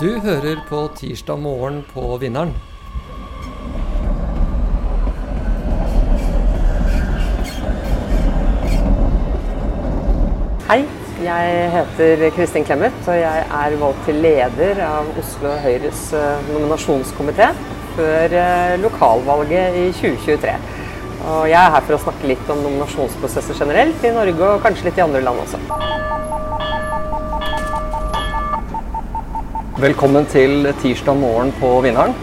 [0.00, 2.50] Du hører på Tirsdag morgen på Vinneren.
[10.66, 10.80] Hei,
[11.22, 17.52] jeg heter Kristin Clemet, og jeg er valgt til leder av Oslo Høyres eh, nominasjonskomité
[17.94, 20.58] før eh, lokalvalget i 2023.
[21.22, 24.90] Og jeg er her for å snakke litt om nominasjonsprosesser generelt i Norge og kanskje
[24.90, 25.62] litt i andre land også.
[29.84, 32.14] Velkommen til tirsdag morgen på Vinneren.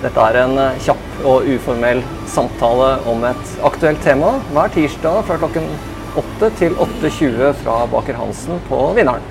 [0.00, 1.98] Dette er en eh, kjapp og uformell
[2.30, 5.66] samtale om et aktuelt tema hver tirsdag fra klokken
[6.22, 9.26] 8 til 8.20 fra Baker Hansen på Vinneren.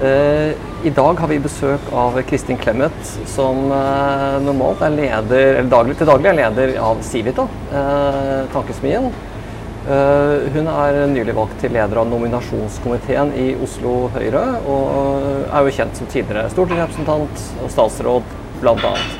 [0.00, 0.56] Eh,
[0.88, 5.98] I dag har vi besøk av Kristin Clemet, som eh, normalt er leder, eller daglig,
[6.00, 7.44] til daglig er leder av Civita,
[8.56, 9.12] Tankesmien.
[9.80, 15.72] Eh, hun er nylig valgt til leder av nominasjonskomiteen i Oslo Høyre, og er jo
[15.72, 19.14] kjent som tidligere stortingsrepresentant og statsråd, annet.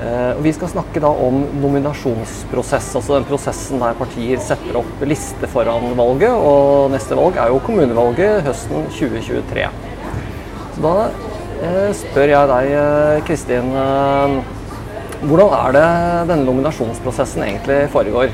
[0.00, 5.48] Eh, vi skal snakke da om nominasjonsprosess, altså den prosessen der partier setter opp liste
[5.48, 6.36] foran valget.
[6.36, 9.66] Og neste valg er jo kommunevalget høsten 2023.
[10.76, 13.72] Så da eh, spør jeg deg, eh, Kristin.
[13.80, 14.38] Eh,
[15.20, 15.88] hvordan er det
[16.32, 18.32] denne nominasjonsprosessen egentlig foregår?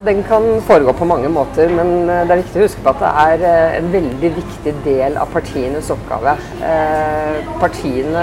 [0.00, 3.02] Den kan foregå på mange måter, men eh, det er viktig å huske på at
[3.02, 6.32] det er eh, en veldig viktig del av partienes oppgave.
[6.64, 8.22] Eh, partiene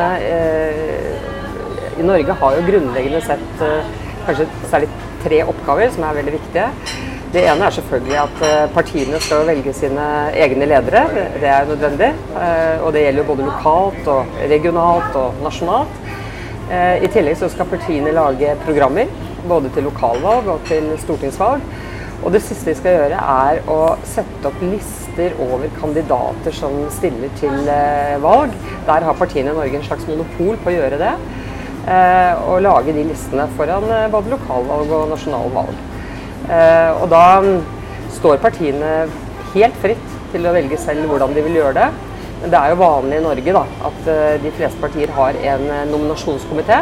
[2.02, 3.62] i Norge har jo grunnleggende sett
[4.26, 4.90] kanskje særlig
[5.22, 6.66] tre oppgaver som er veldig viktige.
[7.38, 11.06] Det ene er selvfølgelig at partiene skal velge sine egne ledere.
[11.38, 12.10] Det er nødvendig.
[12.82, 16.02] Og det gjelder både lokalt og regionalt og nasjonalt.
[16.74, 21.64] I tillegg så skal partiene lage programmer både til lokalvalg og til stortingsvalg.
[22.26, 27.30] Og det siste vi skal gjøre, er å sette opp lister over kandidater som stiller
[27.38, 28.56] til eh, valg.
[28.88, 31.14] Der har partiene i Norge en slags monopol på å gjøre det.
[31.88, 35.86] Eh, og lage de listene foran eh, både lokalvalg og nasjonalvalg.
[36.48, 37.24] Og da
[38.16, 38.92] står partiene
[39.52, 41.88] helt fritt til å velge selv hvordan de vil gjøre det.
[42.38, 44.08] Men det er jo vanlig i Norge da, at
[44.44, 46.80] de fleste partier har en nominasjonskomité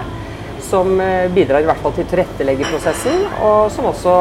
[0.70, 4.16] som eh, bidrar i hvert fall til å tilrettelegge prosessen, og som også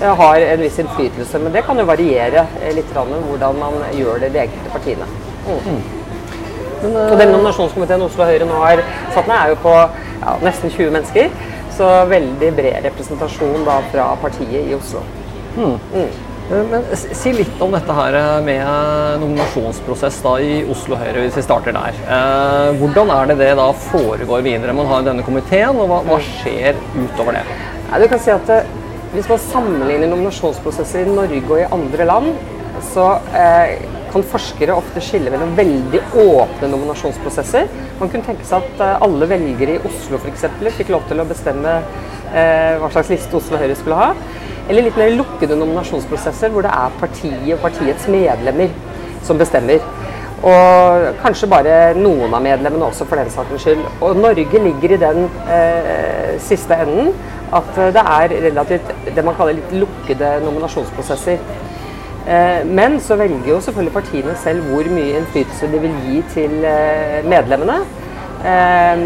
[0.00, 1.40] eh, har en viss innflytelse.
[1.42, 5.08] Men det kan jo variere eh, litt hvordan man gjør det i de enkelte partiene.
[5.48, 5.82] Mm.
[6.84, 10.72] Men, og Den nominasjonskomiteen Oslo Høyre nå har satt ned, er jo på ja, nesten
[10.72, 11.32] 20 mennesker.
[11.74, 15.02] Så veldig bred representasjon da fra partiet i Oslo.
[15.56, 15.74] Mm.
[15.94, 16.33] Mm.
[16.50, 21.38] Eh, men Si litt om dette her eh, med nominasjonsprosess da i Oslo Høyre, hvis
[21.40, 21.96] vi starter der.
[22.04, 24.76] Eh, hvordan er det det da foregår videre?
[24.76, 27.44] Man har denne komiteen, og hva, hva skjer utover det?
[27.90, 28.56] Ja, du kan si at
[29.14, 32.32] Hvis man sammenligner nominasjonsprosesser i Norge og i andre land,
[32.82, 33.76] så eh,
[34.10, 37.70] kan forskere ofte skille mellom veldig åpne nominasjonsprosesser.
[38.00, 40.48] Man kunne tenke seg at alle velgere i Oslo f.eks.
[40.80, 41.76] fikk lov til å bestemme
[42.34, 44.10] eh, hva slags liste Oslo Høyre skulle ha.
[44.68, 48.72] Eller litt mer lukkede nominasjonsprosesser hvor det er partiet og partiets medlemmer
[49.24, 49.84] som bestemmer.
[50.44, 53.84] Og kanskje bare noen av medlemmene også, for den sakens skyld.
[54.04, 55.22] Og Norge ligger i den
[55.52, 57.14] eh, siste enden
[57.54, 61.40] at det er relativt det man kaller litt lukkede nominasjonsprosesser.
[62.24, 66.64] Eh, men så velger jo selvfølgelig partiene selv hvor mye innflytelse de vil gi til
[66.64, 67.80] eh, medlemmene.
[68.44, 69.02] Eh,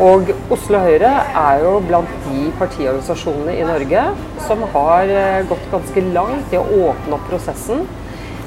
[0.00, 4.04] og Oslo Høyre er jo blant de partiorganisasjonene i Norge
[4.46, 7.82] som har eh, gått ganske langt i å åpne opp prosessen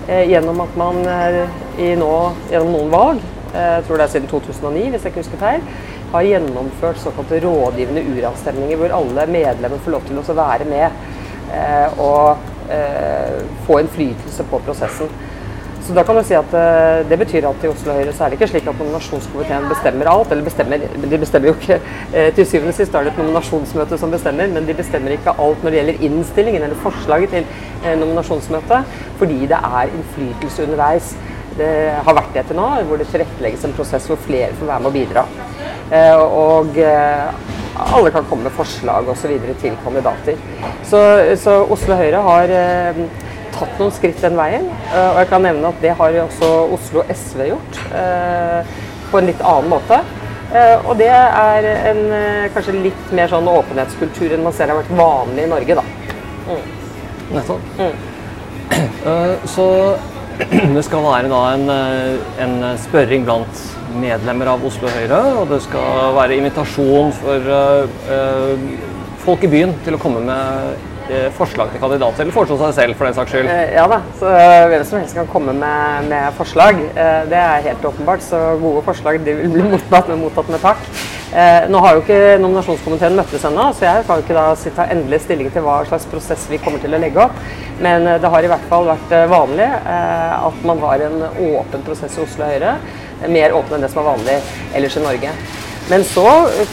[0.07, 2.13] eh, gjennom at man eh, nå,
[2.49, 5.67] gjennom noen valg, jeg tror det er siden 2009 hvis jeg ikke husker feil,
[6.15, 12.41] har gjennomført såkalte rådgivende uravstemninger hvor alle medlemmer får lov til å være med og
[13.67, 15.09] få innflytelse på prosessen.
[15.83, 18.31] Så da kan du si at uh, Det betyr at i Oslo Høyre så er
[18.31, 20.31] det ikke slik at nominasjonskomiteen bestemmer alt.
[20.31, 21.79] eller bestemmer, De bestemmer jo ikke
[22.13, 25.35] uh, til syvende og sist er det et nominasjonsmøte som bestemmer, men de bestemmer ikke
[25.45, 27.49] alt når det gjelder innstillingen eller forslaget til
[27.83, 31.11] uh, nominasjonsmøtet, fordi det er innflytelse underveis.
[31.57, 31.73] Det
[32.05, 34.89] har vært det til nå, hvor det tilrettelegges en prosess hvor flere får være med
[34.89, 35.25] å bidra.
[36.23, 36.79] og
[37.93, 39.35] alle kan komme med forslag osv.
[39.61, 40.39] til kandidater.
[40.83, 41.01] Så,
[41.37, 42.55] så Oslo Høyre har
[43.53, 44.67] tatt noen skritt den veien.
[44.91, 47.81] Eh, og jeg kan nevne at det har også Oslo SV gjort.
[47.99, 48.77] Eh,
[49.11, 49.99] på en litt annen måte.
[50.53, 52.01] Eh, og det er en
[52.53, 55.85] kanskje litt mer sånn åpenhetskultur enn man ser har vært vanlig i Norge, da.
[56.47, 56.65] Mm.
[57.33, 57.69] Nettopp.
[57.79, 57.95] Mm.
[59.55, 59.67] Så
[60.75, 61.67] det skal være da en,
[62.41, 63.65] en, spørring blant
[64.01, 67.51] medlemmer av Oslo Høyre, og det skal være invitasjon for
[69.23, 70.89] folk i byen til å komme med
[71.37, 73.49] forslag til kandidater, eller foreslå seg selv for den saks skyld?
[73.51, 76.79] Eh, ja da, så eh, hvem som helst kan komme med, med forslag.
[76.93, 78.23] Eh, det er helt åpenbart.
[78.23, 80.87] Så gode forslag de vil bli mottatt med, mottatt med takk.
[81.33, 84.83] Eh, nå har jo ikke nominasjonskomiteen møttes ennå, så jeg kan jo ikke da ta
[84.93, 87.39] endelig stilling til hva slags prosess vi kommer til å legge opp.
[87.81, 91.25] Men eh, det har i hvert fall vært eh, vanlig eh, at man har en
[91.25, 92.77] åpen prosess i Oslo Høyre.
[93.33, 94.37] Mer åpen enn det som er vanlig
[94.77, 95.33] ellers i Norge.
[95.89, 96.27] Men så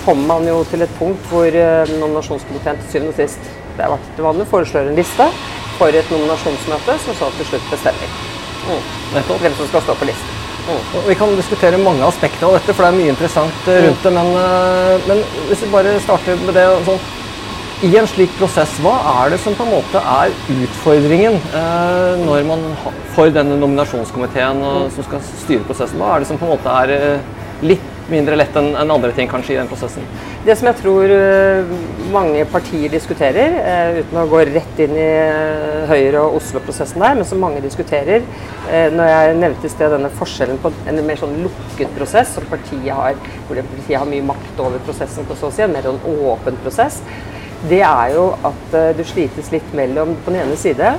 [0.05, 4.20] kommer man jo til et punkt hvor eh, nominasjonskomiteen til syvende og sist det vært
[4.26, 5.31] vanlig, foreslår en liste
[5.78, 8.12] for et nominasjonsmøte, som så til slutt bestemmer
[8.67, 8.82] mm.
[9.40, 10.37] Hvem som skal stå på listen.
[10.69, 11.06] Mm.
[11.08, 14.12] Vi kan diskutere mange aspekter av dette, for det er mye interessant eh, rundt det.
[14.14, 17.00] Men, eh, men hvis vi bare starter med det sånn,
[17.81, 22.44] I en slik prosess, hva er det som på en måte er utfordringen eh, når
[22.44, 22.66] man
[23.14, 25.96] for denne nominasjonskomiteen og, som skal styre prosessen?
[26.02, 29.31] Hva er det som på en måte er eh, litt mindre lett enn andre ting
[29.32, 30.05] kanskje i den prosessen?
[30.40, 31.72] Det som jeg tror eh,
[32.14, 37.19] mange partier diskuterer, eh, uten å gå rett inn i eh, Høyre- og Oslo-prosessen der,
[37.19, 38.25] men som mange diskuterer
[38.70, 42.88] Når jeg nevnte i sted denne forskjellen på en mer sånn lukket prosess, som partiet
[42.88, 46.00] har, hvor partiet har mye makt over prosessen, på så å si, en mer sånn
[46.31, 47.02] åpen prosess,
[47.69, 50.94] det er jo at du slites litt mellom på den ene side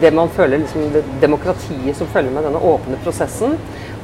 [0.00, 3.56] det man føler liksom det demokratiet som følger med denne åpne prosessen,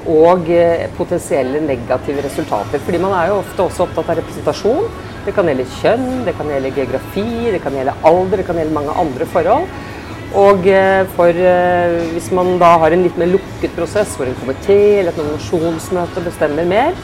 [0.07, 2.83] og eh, potensielle negative resultater.
[2.85, 4.87] Fordi man er jo ofte også opptatt av representasjon.
[5.27, 8.77] Det kan gjelde kjønn, det kan gjelde geografi, det kan gjelde alder, det kan gjelde
[8.77, 9.67] mange andre forhold.
[10.37, 14.39] Og eh, for, eh, hvis man da har en litt mer lukket prosess, hvor en
[14.43, 16.97] komité eller et nominasjonsmøte bestemmer mer,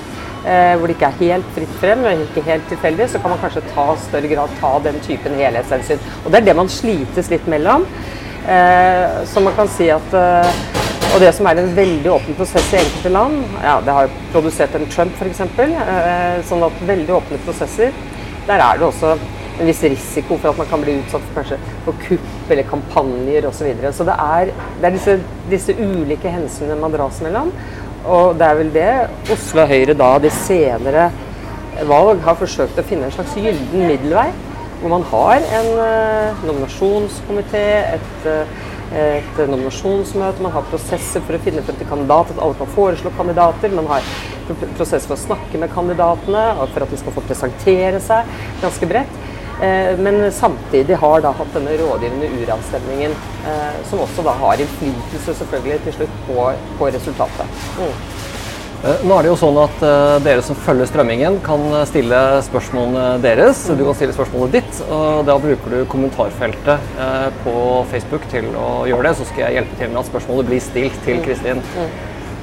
[0.42, 3.62] hvor det ikke er helt fritt frem, og ikke helt tilfeldig, så kan man kanskje
[3.76, 6.02] ta større grad ta den typen helhetshensyn.
[6.24, 7.86] Og det er det man slites litt mellom.
[8.42, 10.81] Så man kan si at
[11.12, 14.24] og det som er en veldig åpen prosess i enkelte land, ja, det har jo
[14.32, 17.92] produsert en Trump f.eks., eh, sånn at veldig åpne prosesser,
[18.48, 19.12] der er det også
[19.60, 23.46] en viss risiko for at man kan bli utsatt for kanskje for kupp eller kampanjer
[23.48, 23.68] osv.
[23.82, 25.18] Så, så det er, det er disse,
[25.52, 27.52] disse ulike hensynene man dras mellom.
[28.02, 28.88] Og det er vel det
[29.30, 31.10] Oslo Høyre da de senere
[31.88, 34.30] valg har forsøkt å finne en slags gyllen middelvei.
[34.80, 41.42] Hvor man har en uh, nominasjonskomité, et, uh, et nominasjonsmøte, man har prosesser for å
[41.42, 43.72] finne frem til kandidater, at alle kan foreslå kandidater.
[43.74, 44.06] Man har
[44.76, 48.88] prosess for å snakke med kandidatene, og for at de skal få presentere seg ganske
[48.90, 49.20] bredt.
[49.62, 53.14] Eh, Men samtidig har da hatt denne rådgivende uravstemningen,
[53.46, 56.48] eh, som også da har innflytelse selvfølgelig til slutt på,
[56.78, 57.62] på resultatet.
[57.78, 58.11] Mm.
[58.82, 62.18] Eh, Nå er det jo sånn at eh, dere som følger strømmingen, kan eh, stille
[62.48, 63.60] spørsmålene deres.
[63.78, 66.88] Du kan stille spørsmålet ditt, og da bruker du kommentarfeltet
[67.44, 67.54] på
[67.92, 69.14] Facebook til å gjøre det.
[69.20, 71.62] Så skal jeg hjelpe til med at spørsmålet blir stilt til Kristin.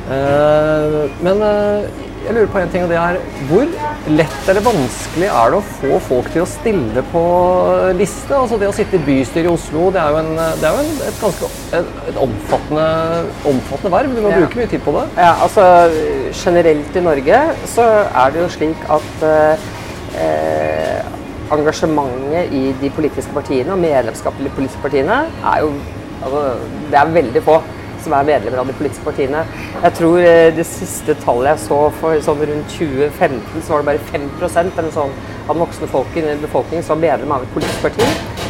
[0.09, 0.95] Eh,
[1.27, 1.43] men
[2.25, 3.17] jeg lurer på en ting, og det er
[3.49, 3.67] hvor
[4.19, 7.23] lett eller vanskelig er det å få folk til å stille på
[7.97, 8.33] liste?
[8.35, 10.83] Altså det å sitte i bystyret i Oslo, det er jo, en, det er jo
[10.83, 11.49] en, et ganske
[11.79, 12.87] et, et omfattende,
[13.53, 14.15] omfattende verv.
[14.17, 14.41] Du må Ja.
[14.43, 15.05] bruke mye tid på det.
[15.17, 15.65] Ja, altså
[16.43, 17.41] generelt i Norge
[17.75, 21.05] så er det jo slik at eh,
[21.55, 25.71] engasjementet i de politiske partiene og medlemskapet i de politiske partiene er jo
[26.23, 26.41] altså,
[26.91, 27.59] Det er veldig få
[28.03, 29.43] som er medlemmer av de politiske partiene.
[29.83, 33.89] Jeg tror eh, det siste tallet jeg så for sånn rundt 2015, så var det
[33.91, 35.15] bare 5 eller sånn,
[35.45, 38.09] av den voksne folken, befolkningen som var medlem av et politisk parti.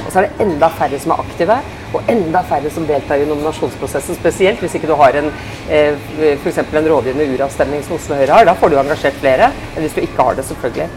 [0.10, 1.60] Og så er det enda færre som er aktive,
[1.94, 4.18] og enda færre som deltar i nominasjonsprosessen.
[4.18, 5.30] Spesielt hvis ikke du har en,
[5.70, 6.42] f.eks.
[6.42, 8.50] for eksempel en rådgivende uravstemning som Oslo Høyre har.
[8.50, 10.90] Da får du engasjert flere enn hvis du ikke har det, selvfølgelig.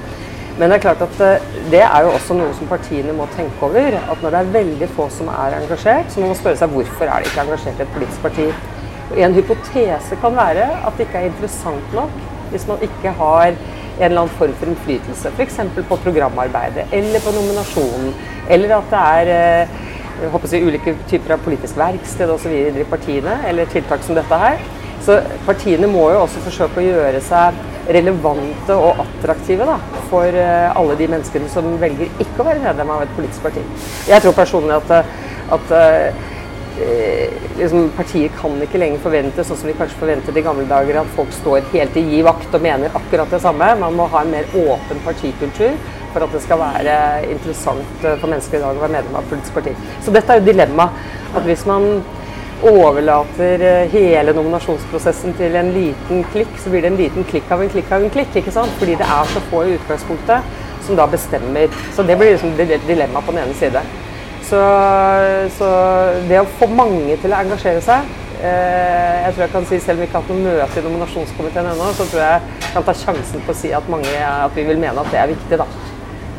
[0.59, 3.67] Men det er klart at eh, det er jo også noe som partiene må tenke
[3.67, 3.97] over.
[4.03, 7.09] At når det er veldig få som er engasjert, så må man spørre seg hvorfor
[7.09, 8.49] er de ikke engasjert i et politisk parti.
[9.23, 12.21] En hypotese kan være at det ikke er interessant nok
[12.53, 13.57] hvis man ikke har en
[13.99, 15.33] eller annen form for innflytelse.
[15.37, 15.59] F.eks.
[15.89, 18.13] på programarbeidet, eller på nominasjonen,
[18.53, 19.81] eller at det er eh,
[20.23, 22.53] jeg håper si, ulike typer av politisk verksted osv.
[22.53, 24.61] i partiene, eller tiltak som dette her.
[25.03, 27.57] Så partiene må jo også forsøke å gjøre seg
[27.89, 29.79] relevante og attraktive da,
[30.11, 33.65] for eh, alle de menneskene som velger ikke å være medlem av et politisk parti.
[34.11, 36.21] Jeg tror personlig at, eh, at eh,
[37.59, 41.17] liksom, partier kan ikke lenger forvente, sånn som vi kanskje forventet i gamle dager, at
[41.17, 43.75] folk står helt i gi vakt og mener akkurat det samme.
[43.83, 45.77] Man må ha en mer åpen partikultur
[46.13, 46.97] for at det skal være
[47.33, 49.77] interessant for mennesker i dag å være medlem av et politisk parti.
[50.05, 51.07] Så dette er jo dilemmaet.
[51.33, 52.03] At hvis man
[52.69, 57.63] overlater eh, hele nominasjonsprosessen til en liten klikk, så blir det en liten klikk av
[57.65, 58.37] en klikk av en klikk.
[58.39, 58.73] ikke sant?
[58.79, 60.55] Fordi det er så få i utgangspunktet
[60.87, 61.69] som da bestemmer.
[61.97, 63.83] Så det blir liksom di- dilemma på den ene side.
[64.43, 64.59] Så,
[65.59, 65.69] så
[66.29, 68.09] det å få mange til å engasjere seg
[68.43, 70.85] eh, Jeg tror jeg kan si, selv om vi ikke har hatt noe møte i
[70.85, 74.53] nominasjonskomiteen ennå, så tror jeg jeg kan ta sjansen på å si at, mange, at
[74.59, 75.59] vi vil mene at det er viktig.
[75.63, 75.67] da.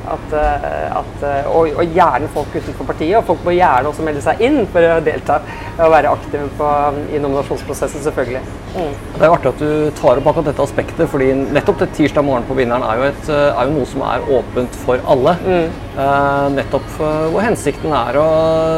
[0.03, 3.15] At, eh, at, eh, og, og, gjerne folk utenfor partiet.
[3.19, 5.39] Og folk må gjerne også melde seg inn for å delta
[5.77, 6.71] og være aktive på,
[7.13, 8.41] i nominasjonsprosessen, selvfølgelig.
[8.73, 8.89] Mm.
[9.13, 9.69] Det er jo artig at du
[9.99, 13.31] tar opp akkurat dette aspektet, fordi nettopp det tirsdag morgen på Vinneren er jo, et,
[13.31, 15.37] er jo noe som er åpent for alle.
[15.45, 15.79] Mm.
[15.93, 18.27] Eh, nettopp hvor hensikten er å,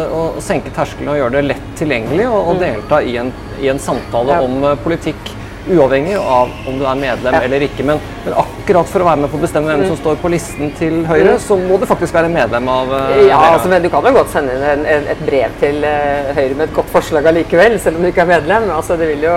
[0.05, 2.61] å senke terskelen og gjøre det lett tilgjengelig og, og mm.
[2.65, 4.45] delta i en, i en samtale ja.
[4.45, 5.33] om politikk
[5.69, 7.85] uavhengig av om du er medlem eller ikke.
[7.87, 9.87] Men, men, akkurat for å være med på å bestemme hvem mm.
[9.91, 11.41] som står på listen til Høyre, mm.
[11.41, 14.31] så må du faktisk være medlem av uh, Ja, altså, men du kan jo godt
[14.33, 17.99] sende inn en, en, et brev til uh, Høyre med et godt forslag allikevel, selv
[17.99, 18.69] om du ikke er medlem.
[18.75, 19.35] Altså, det vil jo,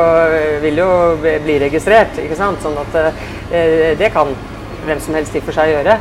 [0.65, 0.93] vil jo
[1.25, 2.63] bli registrert, ikke sant.
[2.65, 3.29] Sånn at uh,
[3.99, 4.33] det kan
[4.87, 5.99] hvem som helst i for seg gjøre.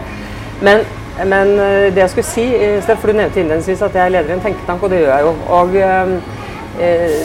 [0.63, 0.81] Men,
[1.27, 1.51] men
[1.93, 2.46] det jeg skulle si,
[2.88, 5.25] for du nevnte innledningsvis at jeg er leder i en tenketank, og det gjør jeg
[5.27, 5.34] jo.
[5.57, 6.37] og Eh,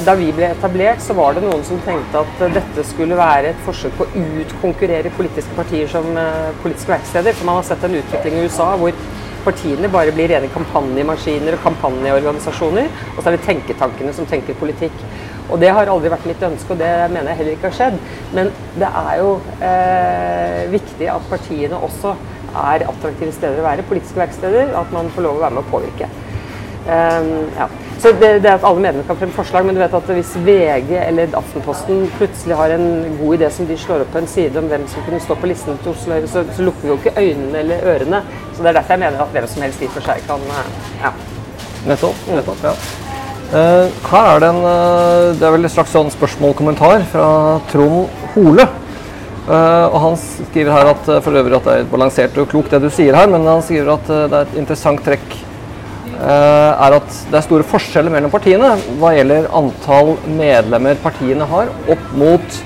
[0.06, 3.58] da vi ble etablert, så var det noen som tenkte at dette skulle være et
[3.66, 7.36] forsøk på å utkonkurrere politiske partier som eh, politiske verksteder.
[7.36, 8.96] For man har sett en utvikling i USA hvor
[9.44, 12.88] partiene bare blir rene kampanjemaskiner og kampanjeorganisasjoner.
[13.12, 14.96] Og så er det tenketankene som tenker politikk.
[15.52, 18.00] Og det har aldri vært mitt ønske, og det mener jeg heller ikke har skjedd.
[18.32, 19.30] Men det er jo
[19.68, 22.16] eh, viktig at partiene også
[22.52, 24.72] er attraktive steder å være, politiske verksteder.
[24.80, 26.08] At man får lov å være med å påvirke.
[26.82, 27.68] Um, ja.
[28.02, 30.32] Så det, det, er at alle medlemmer kan fremme forslag, men du vet at hvis
[30.42, 32.86] VG eller Aftenposten plutselig har en
[33.20, 35.46] god idé som de slår opp på en side om hvem som kunne stå på
[35.46, 38.22] listen til Oslo så, så, lukker vi jo ikke øynene eller ørene.
[38.56, 40.42] Så det er derfor jeg mener at hvem som helst i og for seg kan
[41.04, 41.12] ja.
[41.92, 42.26] Nettopp.
[42.32, 42.74] nettopp ja.
[43.52, 47.28] Uh, hva er den uh, Det er vel et slags sånn spørsmål-kommentar fra
[47.70, 48.66] Trond Hole.
[49.46, 52.82] Uh, og Han skriver her at for øvrig at det er balansert og klokt det
[52.82, 55.51] du sier her, men han skriver at det er et interessant trekk Eh,
[56.22, 62.12] er at det er store forskjeller mellom partiene hva gjelder antall medlemmer partiene har, opp
[62.18, 62.60] mot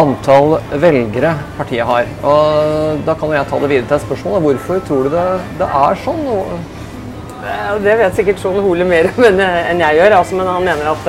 [0.00, 2.08] antall velgere partiet har.
[2.24, 4.40] Og Da kan jeg ta det videre til et spørsmål.
[4.46, 5.26] Hvorfor tror du det,
[5.60, 6.22] det er sånn?
[7.82, 11.08] Det vet sikkert Trond Hole mer om enn jeg gjør, altså, men han mener at,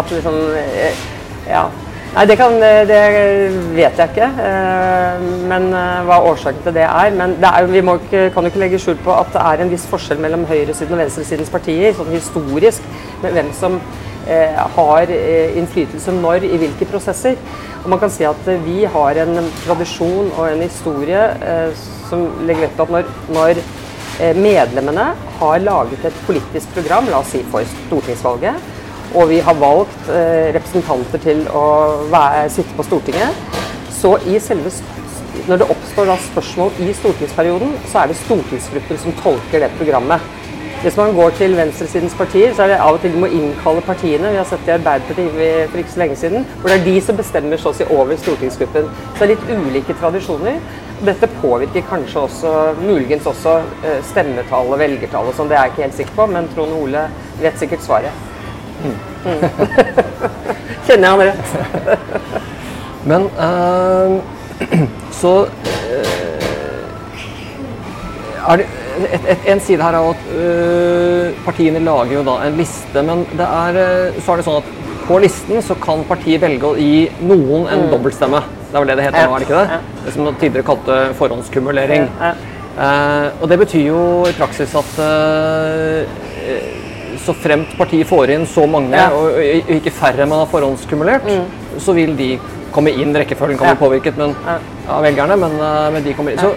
[0.00, 1.00] at liksom, eh,
[1.50, 1.64] ja,
[2.14, 2.98] Nei, det, kan, det,
[3.74, 4.26] vet jeg ikke.
[4.38, 7.14] Eh, men eh, hva årsaken til det er.
[7.18, 9.72] Men det er, vi ikke, kan jo ikke legge skjul på at det er en
[9.72, 12.86] viss forskjell mellom høyresiden og venstresidens partier, sånn historisk,
[13.24, 13.80] med hvem som
[14.30, 15.10] eh, har
[15.58, 17.34] innflytelse når i hvilke prosesser.
[17.82, 21.24] Og man kan si at vi har en tradisjon og en historie
[22.06, 23.64] som legger vekt på at når, når
[24.38, 28.73] medlemmene har laget et politisk program, la oss si for stortingsvalget,
[29.14, 31.64] og vi har valgt eh, representanter til å
[32.12, 33.60] være, sitte på Stortinget.
[33.94, 34.72] Så i selve,
[35.48, 40.32] når det oppstår spørsmål i stortingsperioden, så er det stortingsgruppen som tolker det programmet.
[40.84, 43.80] Hvis man går til venstresidens partier, så er det av og til de må innkalle
[43.86, 44.34] partiene.
[44.34, 46.94] Vi har sett det i Arbeiderpartiet for ikke så lenge siden, hvor det er de
[47.06, 48.90] som bestemmer så å si over stortingsgruppen.
[49.14, 50.60] Så det er litt ulike tradisjoner.
[51.08, 52.52] Dette påvirker kanskje også,
[52.82, 55.48] muligens også, eh, stemmetallet, velgertallet, sånn.
[55.48, 57.08] Det er jeg ikke helt sikker på, men Trond Ole
[57.40, 58.33] vet sikkert svaret.
[58.84, 58.96] Mm.
[60.86, 61.48] Kjenner jeg han rett.
[63.08, 64.20] Men uh,
[65.20, 66.38] så uh,
[68.44, 68.66] er det
[69.10, 73.24] et, et, en side her er at uh, partiene lager jo da en liste, men
[73.34, 73.78] det er,
[74.22, 74.68] så er det sånn at
[75.04, 77.90] på listen så kan partiet velge å gi noen en mm.
[77.90, 78.40] dobbeltstemme.
[78.70, 79.80] Det er vel det det heter nå, er det ikke det?
[80.04, 82.06] Det som man tidligere kalte forhåndskumulering.
[83.42, 84.00] og det betyr jo
[84.30, 84.96] i praksis at
[87.24, 89.08] så fremt partiet får inn så mange, ja.
[89.12, 91.80] og ikke færre man har forhåndskumulert, mm.
[91.80, 92.34] så vil de
[92.74, 93.14] komme inn.
[93.14, 93.78] Rekkefølgen kan bli ja.
[93.78, 94.56] påvirket men, ja.
[94.90, 96.42] av velgerne, men, eh, men, de kommer inn.
[96.42, 96.50] Så,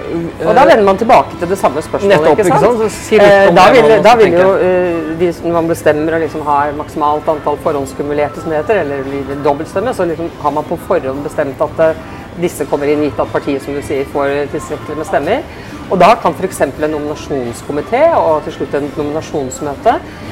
[0.47, 2.15] og da vender man tilbake til det samme spørsmålet.
[2.15, 2.65] Nettopp, ikke sant?
[2.65, 2.97] Ikke sant?
[2.97, 6.59] Si eh, da vil, da vil jo uh, de som man bestemmer å liksom ha
[6.77, 11.83] maksimalt antall forhåndskumulerte, som heter, eller dobbeltstemme, så liksom har man på forhånd bestemt at
[11.85, 12.05] uh,
[12.41, 15.61] disse kommer inn gitt at partiet som du sier, får tilstrekkelig med stemmer.
[15.87, 16.61] Og da kan f.eks.
[16.67, 20.25] en nominasjonskomité og til slutt et nominasjonsmøte eh,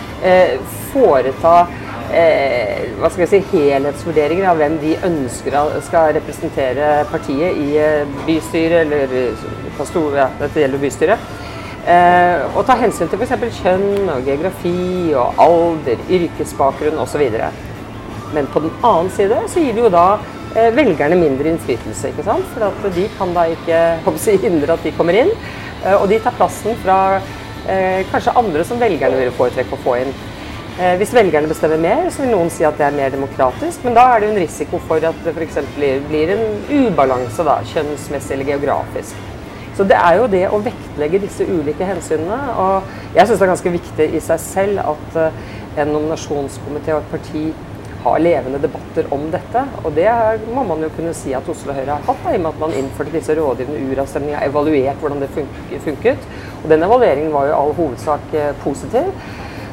[0.92, 1.56] foreta
[2.14, 8.14] eh, hva skal jeg si, helhetsvurderinger av hvem de ønsker skal representere partiet i eh,
[8.28, 11.34] bystyret, eller ja, dette gjelder bystyret.
[11.86, 13.60] Eh, og ta hensyn til f.eks.
[13.60, 17.28] kjønn og geografi og alder, yrkesbakgrunn osv.
[18.34, 20.08] Men på den annen side så gir det jo da
[20.56, 22.10] eh, velgerne mindre innflytelse.
[22.10, 22.50] ikke sant?
[22.58, 25.34] For de kan da ikke hindre at de kommer inn.
[25.86, 27.45] Eh, og de tar plassen fra Eh,
[28.12, 30.12] kanskje andre som velgerne vil foretrekke å få inn.
[30.76, 33.94] Eh, hvis velgerne bestemmer mer, så vil noen si at det er mer demokratisk, men
[33.96, 35.62] da er det en risiko for at det f.eks.
[35.78, 39.22] blir en ubalanse da, kjønnsmessig eller geografisk.
[39.78, 42.42] Så det er jo det å vektlegge disse ulike hensynene.
[42.60, 45.40] Og jeg syns det er ganske viktig i seg selv at eh,
[45.80, 47.46] en nominasjonskomité og et parti
[48.06, 49.64] har levende debatter om dette.
[49.84, 50.12] Og det
[50.52, 52.76] må man jo kunne si at Oslo Høyre har hatt, i og med at man
[52.76, 55.32] innførte disse rådgivende uravstemningene, evaluert hvordan det
[55.88, 56.28] funket,
[56.66, 59.12] Og den evalueringen var jo i all hovedsak eh, positiv.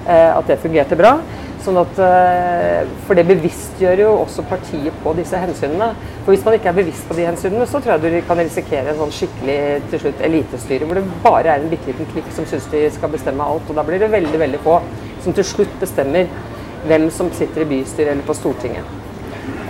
[0.04, 1.14] Eh, at det fungerte bra.
[1.62, 5.92] Sånn at, eh, for det bevisstgjør jo også partiet på disse hensynene.
[6.26, 8.92] For Hvis man ikke er bevisst på de hensynene, så tror jeg du kan risikere
[8.92, 9.58] en sånn skikkelig
[9.88, 13.14] til slutt elitestyre, hvor det bare er en bitte liten klikk som syns de skal
[13.14, 13.70] bestemme alt.
[13.70, 14.82] Og da blir det veldig veldig få
[15.24, 16.28] som til slutt bestemmer
[16.90, 18.98] hvem som sitter i bystyret eller på Stortinget.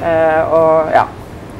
[0.02, 1.06] Og ja.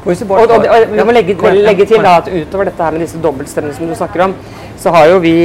[0.03, 3.05] Og, og, og, og vi må legge, legge til da at utover dette her med
[3.05, 4.35] disse dobbeltstemmene som du snakker om,
[4.83, 5.37] så har jo vi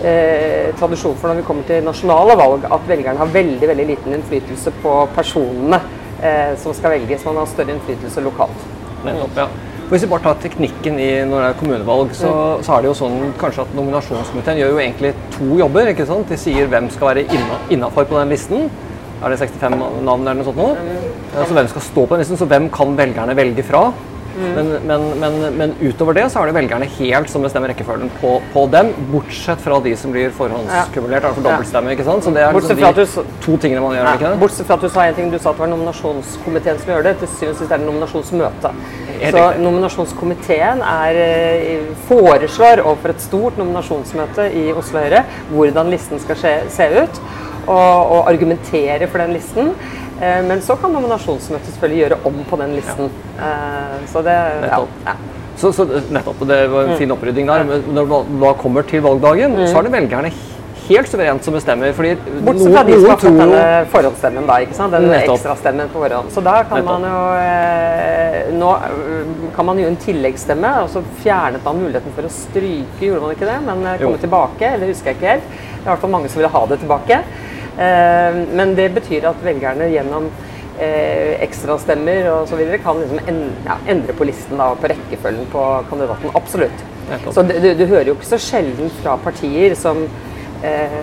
[0.00, 4.16] eh, tradisjon for når vi kommer til nasjonale valg, at velgerne har veldig veldig liten
[4.16, 5.82] innflytelse på personene
[6.22, 7.26] eh, som skal velges.
[7.28, 8.68] Man har større innflytelse lokalt.
[9.04, 9.48] Nettopp, ja.
[9.88, 12.64] Hvis vi bare tar teknikken i når det er kommunevalg, så, mm.
[12.64, 15.88] så, er det jo sånn kanskje at nominasjonskomiteen gjør jo egentlig to jobber.
[15.92, 16.28] ikke sant?
[16.28, 17.40] De sier hvem skal være
[17.72, 18.68] innafor på den listen.
[19.18, 20.68] Er det 65 navn eller noe sånt nå?
[20.78, 21.08] Mm.
[21.38, 22.38] Så hvem skal stå på den listen?
[22.40, 23.88] Så hvem kan velgerne velge fra?
[24.38, 24.54] Mm.
[24.54, 28.36] Men, men, men, men, utover det så er det velgerne helt som bestemmer rekkefølgen på,
[28.52, 31.94] på dem, bortsett fra de som blir forhåndskumulert, altså dobbeltstemme.
[31.96, 32.26] ikke sant?
[32.26, 34.06] Så det er liksom de du, to tingene man gjør.
[34.06, 34.12] Ja.
[34.14, 34.40] ikke det?
[34.44, 37.08] Bortsett fra at du sa en ting, du sa at det var nominasjonskomiteen som gjør
[37.08, 37.16] det.
[37.22, 38.86] Til syvende og sist er det nominasjonsmøtet.
[39.18, 46.38] Så nominasjonskomiteen er, eh, foreslår overfor et stort nominasjonsmøte i Oslo Høyre hvordan listen skal
[46.38, 47.22] se, se ut,
[47.68, 49.72] og, og argumentere for den listen.
[50.18, 53.10] Eh, men så kan nominasjonsmøtet selvfølgelig gjøre om på den listen.
[53.38, 53.50] Ja.
[53.50, 55.02] Eh, så det Nettopp.
[55.06, 55.18] Ja.
[55.58, 56.98] Så, så, nettopp, Det var en mm.
[57.00, 57.64] fin opprydding der.
[57.66, 59.66] Men når det da kommer til valgdagen, mm.
[59.66, 60.30] så er det velgerne
[60.88, 61.92] helt suverent som bestemmer.
[61.92, 62.14] fordi
[62.46, 64.58] Bortsett fra de som har fått denne forhåndsstemmen, da.
[64.64, 64.94] ikke sant?
[64.94, 66.30] Den ekstrastemmen på forhånd.
[66.32, 66.94] Så da kan nettopp.
[66.94, 68.70] man jo eh, Nå
[69.56, 73.34] kan man gjøre en tilleggsstemme, og så fjernet man muligheten for å stryke, gjorde man
[73.34, 73.58] ikke det?
[73.66, 74.22] Men komme jo.
[74.24, 75.50] tilbake, eller husker jeg ikke helt.
[75.50, 77.20] Det er i hvert fall mange som ville ha det tilbake.
[77.78, 80.28] Eh, men det betyr at velgerne gjennom
[80.80, 82.62] eh, ekstrastemmer osv.
[82.82, 86.34] kan liksom en, ja, endre på listen da, på rekkefølgen på kandidaten.
[86.38, 86.86] Absolutt.
[87.32, 90.02] Så du, du, hører jo ikke så sjelden fra partier som
[90.66, 90.98] eh,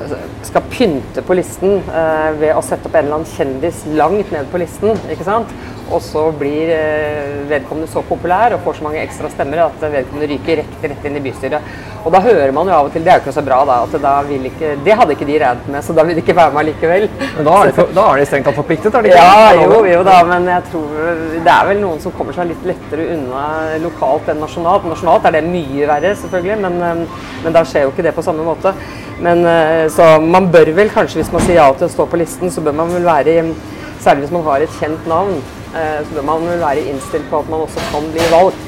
[0.00, 0.18] altså,
[0.48, 4.50] skal pynte på listen eh, ved å sette opp en eller annen kjendis langt ned
[4.50, 4.98] på listen.
[5.12, 5.52] ikke sant?
[5.92, 10.28] Og så blir eh, vedkommende så populær og får så mange ekstra stemmer at vedkommende
[10.30, 11.72] ryker rett, rett, inn i bystyret.
[12.02, 13.76] Og da hører man jo av og til Det er jo ikke så bra, da.
[13.84, 16.36] at da vil ikke, Det hadde ikke de regnet med, så da vil de ikke
[16.38, 17.08] være med likevel.
[17.36, 18.94] Men da er de, for, da er de strengt tatt forpliktet?
[18.94, 19.26] er de ikke?
[19.28, 20.96] Ja, jo, jo da, men jeg tror
[21.36, 23.44] det er vel noen som kommer seg litt lettere unna
[23.84, 24.88] lokalt enn nasjonalt.
[24.88, 28.24] Nasjonalt er det mye verre, selvfølgelig, men, eh, men da skjer jo ikke det på
[28.24, 28.74] samme måte.
[29.22, 32.18] Men eh, Så man bør vel kanskje, hvis man sier ja til å stå på
[32.20, 33.54] listen, så bør man vel være i
[34.02, 35.36] Særlig hvis man har et kjent navn.
[35.72, 38.66] Eh, så bør man vel være innstilt på at man også kan bli valgt.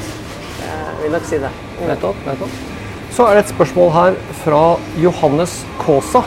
[0.60, 1.50] Jeg eh, vil nok si det.
[1.80, 1.90] Mm.
[1.90, 2.54] Nettopp, nettopp.
[3.12, 4.62] Så er det et spørsmål her fra
[5.02, 6.24] Johannes Kaasa.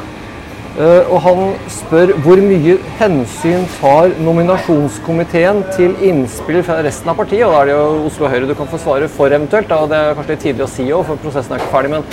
[0.77, 1.39] Uh, og han
[1.73, 7.47] spør hvor mye hensyn tar nominasjonskomiteen til innspill fra resten av partiet?
[7.47, 9.71] Og da er det jo Oslo Høyre du kan få svare for eventuelt.
[9.71, 9.79] Da.
[9.89, 11.95] Det er kanskje litt tidlig å si òg, for prosessen er ikke ferdig.
[11.95, 12.05] Men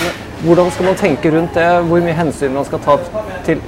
[0.47, 1.69] hvordan skal man tenke rundt det?
[1.91, 2.97] Hvor mye hensyn man skal ta
[3.45, 3.61] til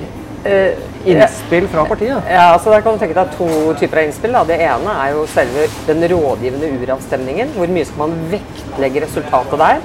[1.14, 2.30] innspill fra partiet?
[2.30, 3.48] Ja, altså der kan du tenke deg to
[3.80, 4.36] typer av innspill.
[4.36, 4.44] Da.
[4.50, 7.56] Det ene er jo selve den rådgivende uravstemningen.
[7.58, 9.82] Hvor mye skal man vektlegge resultatet der?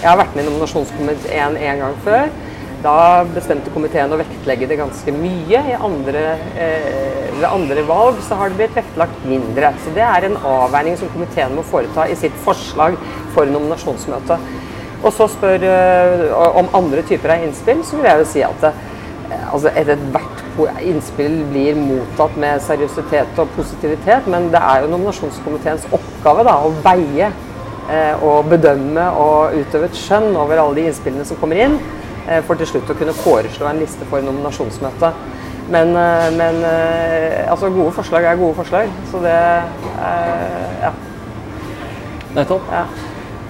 [0.00, 2.34] Jeg har vært med i nominasjonskomiteen en gang før.
[2.84, 5.60] Da bestemte komiteen å vektlegge det ganske mye.
[5.70, 6.24] I andre,
[6.60, 9.72] eh, ved andre valg så har det blitt vektlagt mindre.
[9.80, 12.98] Så det er en avveining som komiteen må foreta i sitt forslag
[13.32, 14.38] for nominasjonsmøtet.
[15.04, 16.28] Og så spør eh,
[16.60, 18.72] om andre typer av innspill, så vil jeg jo si at det,
[19.50, 20.33] altså ethvert
[20.82, 26.72] innspill blir mottatt med seriøsitet og positivitet, men det er jo nominasjonskomiteens oppgave da, å
[26.84, 27.30] veie
[27.90, 31.78] eh, og bedømme og utøve et skjønn over alle de innspillene som kommer inn,
[32.28, 35.24] eh, for til slutt å kunne foreslå en liste for nominasjonsmøtet.
[35.72, 39.40] Men, eh, men eh, altså, gode forslag er gode forslag, så det
[40.84, 40.94] Ja.
[42.34, 42.62] Nettopp.
[42.72, 42.84] Ja.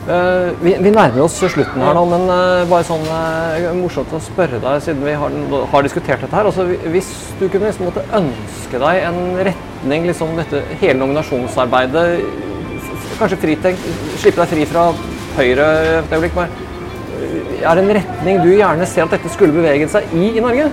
[0.05, 4.19] Uh, vi, vi, nærmer oss slutten her nå, men uh, bare sånn uh, morsomt å
[4.21, 5.37] spørre deg, siden vi har,
[5.73, 6.49] har diskutert dette her.
[6.51, 7.09] Altså, hvis
[7.41, 12.09] du kunne liksom måtte ønske deg en retning, liksom dette hele nominasjonsarbeidet
[13.15, 13.83] Kanskje fritenkt,
[14.19, 14.89] slippe deg fri fra
[15.37, 15.67] Høyre
[16.01, 16.35] et øyeblikk.
[16.35, 16.65] Bare
[17.65, 20.69] er en retning du gjerne ser at dette skulle beveget seg i i Norge?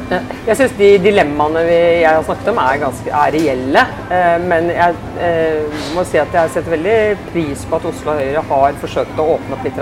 [0.47, 3.83] Jeg syns de dilemmaene vi, jeg har snakket om, er, ganske, er reelle.
[4.11, 6.99] Eh, men jeg eh, må si at jeg setter veldig
[7.31, 9.81] pris på at Oslo Høyre har forsøkt å åpne opp litt.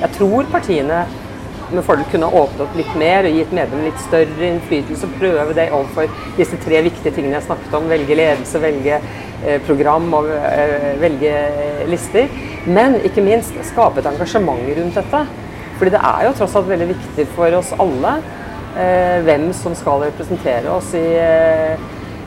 [0.00, 1.02] Jeg tror partiene
[1.70, 5.10] med fordel kunne åpnet opp litt mer og gitt medlemmene litt større innflytelse.
[5.20, 7.86] Prøve det overfor disse tre viktige tingene jeg snakket om.
[7.92, 10.32] Velge ledelse, velge eh, program og
[11.02, 11.36] velge
[11.90, 12.26] lister.
[12.66, 15.22] Men ikke minst skape et engasjement rundt dette.
[15.80, 18.18] Fordi det er jo tross alt veldig viktig for oss alle
[18.76, 21.80] eh, hvem som skal representere oss i eh,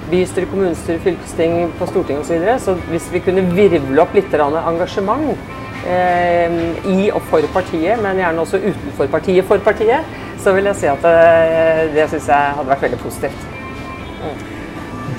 [0.09, 2.31] bystyre, kommunestyre, fylkesting, på Stortinget osv.
[2.31, 2.59] Så, videre.
[2.59, 5.37] så hvis vi kunne virvle opp litt engasjement
[5.85, 6.57] eh,
[6.89, 10.89] i og for partiet, men gjerne også utenfor partiet for partiet, så vil jeg si
[10.91, 13.49] at eh, det syns jeg hadde vært veldig positivt.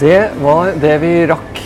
[0.01, 1.61] Det var det vi rakk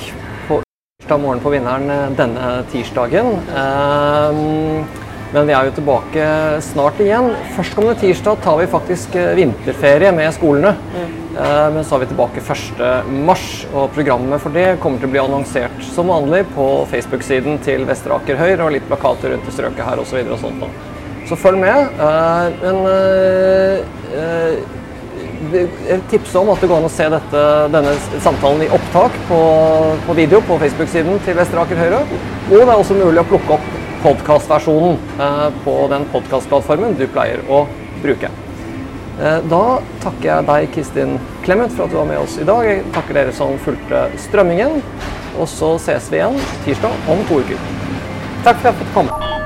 [0.48, 3.38] på tirsdag morgen på Vinneren eh, denne tirsdagen.
[3.56, 4.84] Ehm,
[5.34, 6.26] men vi er jo tilbake
[6.64, 7.30] snart igjen.
[7.56, 10.74] Førstkommende tirsdag tar vi faktisk eh, vinterferie med skolene.
[10.94, 11.16] Mm.
[11.38, 13.34] Men så er vi tilbake 1.3,
[13.70, 18.16] og programmet for det kommer til å bli annonsert som vanlig på Facebook-siden til Vestre
[18.16, 20.18] Aker Høyre og litt plakater rundt i strøket her osv.
[20.18, 20.72] Så, og sånt da.
[21.30, 22.02] så følg med.
[22.08, 24.76] Eh, Men eh, eh,
[25.52, 27.92] jeg tipser om at det går an å se dette, denne
[28.24, 29.38] samtalen i opptak på,
[30.08, 32.02] på video på Facebook-siden til Vestre Aker Høyre.
[32.48, 37.42] Og det er også mulig å plukke opp podkastversjonen eh, på den podkastplattformen du pleier
[37.50, 37.64] å
[38.02, 38.30] bruke.
[39.20, 39.62] Eh, Da
[40.04, 42.64] takker jeg deg, Kristin Clemet, for at du var med oss i dag.
[42.68, 44.80] Jeg takker dere som fulgte strømmingen.
[45.38, 47.60] Og så ses vi igjen tirsdag om to uker.
[48.46, 49.37] Takk for at jeg fikk komme.